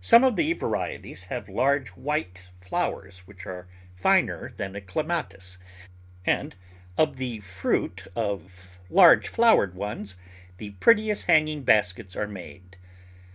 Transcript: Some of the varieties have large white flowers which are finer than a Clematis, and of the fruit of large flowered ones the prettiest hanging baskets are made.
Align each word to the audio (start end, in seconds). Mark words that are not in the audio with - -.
Some 0.00 0.24
of 0.24 0.36
the 0.36 0.54
varieties 0.54 1.24
have 1.24 1.46
large 1.46 1.88
white 1.90 2.48
flowers 2.58 3.18
which 3.26 3.44
are 3.44 3.68
finer 3.94 4.54
than 4.56 4.74
a 4.74 4.80
Clematis, 4.80 5.58
and 6.24 6.56
of 6.96 7.16
the 7.16 7.40
fruit 7.40 8.06
of 8.16 8.78
large 8.88 9.28
flowered 9.28 9.74
ones 9.74 10.16
the 10.56 10.70
prettiest 10.80 11.26
hanging 11.26 11.64
baskets 11.64 12.16
are 12.16 12.26
made. 12.28 12.78